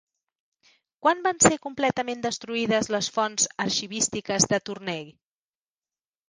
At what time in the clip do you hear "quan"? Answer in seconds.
1.05-1.19